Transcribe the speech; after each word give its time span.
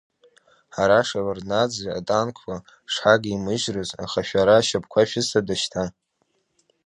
Ҳара 0.75 0.99
Шеварднаӡе 1.07 1.87
атанкқәа 1.99 2.55
шҳагимыжьрыз, 2.91 3.89
аха 4.03 4.21
шәара 4.27 4.55
ашьапқәа 4.57 5.01
шәызҭода 5.09 5.55
шьҭа?! 5.61 5.83